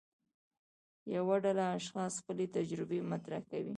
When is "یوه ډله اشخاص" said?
1.15-2.11